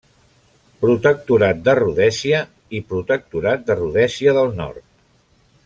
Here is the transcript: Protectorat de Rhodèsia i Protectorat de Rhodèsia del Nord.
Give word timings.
Protectorat 0.85 1.59
de 1.67 1.75
Rhodèsia 1.79 2.39
i 2.79 2.81
Protectorat 2.93 3.69
de 3.69 3.77
Rhodèsia 3.81 4.35
del 4.39 4.51
Nord. 4.63 4.85